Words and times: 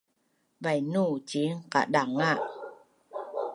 bainu 0.63 1.05
ciin 1.29 1.53
qadanga’ 1.71 2.31